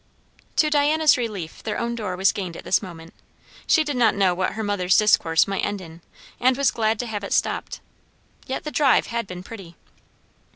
To 0.55 0.71
Diana's 0.71 1.15
relief, 1.15 1.61
their 1.61 1.77
own 1.77 1.93
door 1.93 2.15
was 2.17 2.31
gained 2.31 2.57
at 2.57 2.63
this 2.63 2.81
moment. 2.81 3.13
She 3.67 3.83
did 3.83 3.95
not 3.95 4.15
know 4.15 4.33
what 4.33 4.53
her 4.53 4.63
mother's 4.63 4.97
discourse 4.97 5.47
might 5.47 5.63
end 5.63 5.79
in, 5.79 6.01
and 6.39 6.57
was 6.57 6.71
glad 6.71 6.97
to 7.01 7.05
have 7.05 7.23
it 7.23 7.31
stopped. 7.33 7.81
Yet 8.47 8.63
the 8.63 8.71
drive 8.71 9.05
had 9.05 9.27
been 9.27 9.43
pretty! 9.43 9.75